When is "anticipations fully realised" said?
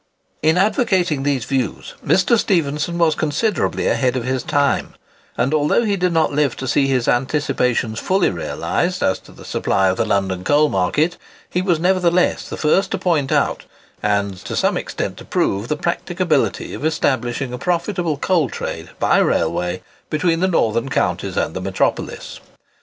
7.07-9.03